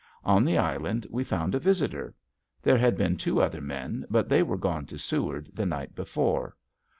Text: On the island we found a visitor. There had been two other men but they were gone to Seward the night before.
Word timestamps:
On 0.25 0.43
the 0.43 0.57
island 0.57 1.05
we 1.11 1.23
found 1.23 1.53
a 1.53 1.59
visitor. 1.59 2.15
There 2.63 2.79
had 2.79 2.97
been 2.97 3.17
two 3.17 3.39
other 3.39 3.61
men 3.61 4.03
but 4.09 4.29
they 4.29 4.41
were 4.41 4.57
gone 4.57 4.87
to 4.87 4.97
Seward 4.97 5.51
the 5.53 5.67
night 5.67 5.93
before. 5.93 6.57